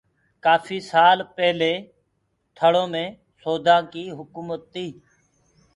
ڪآڦي 0.43 0.77
سآل 0.91 1.17
پيلي 1.35 1.73
ٿݪو 2.57 2.83
مي 2.91 3.05
سوڍآ 3.41 3.77
ڪي 3.91 4.03
هڪومت 4.19 4.61
تي 4.73 4.87